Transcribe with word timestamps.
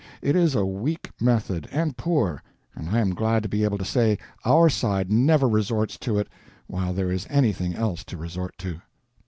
It 0.19 0.35
is 0.35 0.55
a 0.55 0.65
weak 0.65 1.11
method, 1.21 1.67
and 1.71 1.95
poor, 1.95 2.41
and 2.73 2.89
I 2.89 2.97
am 3.01 3.13
glad 3.13 3.43
to 3.43 3.49
be 3.49 3.63
able 3.63 3.77
to 3.77 3.85
say 3.85 4.17
our 4.43 4.67
side 4.67 5.11
never 5.11 5.47
resorts 5.47 5.95
to 5.99 6.17
it 6.17 6.27
while 6.65 6.91
there 6.91 7.11
is 7.11 7.27
anything 7.29 7.75
else 7.75 8.03
to 8.05 8.17
resort 8.17 8.57
to. 8.65 8.81